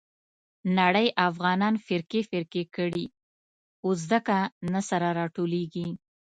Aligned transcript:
نړۍ 0.79 1.07
افغانان 1.27 1.75
فرقې 1.85 2.21
فرقې 2.29 2.63
کړي. 2.75 3.05
اوس 3.85 3.99
ځکه 4.11 4.37
نه 4.73 4.81
سره 4.89 5.07
راټولېږي. 5.19 5.87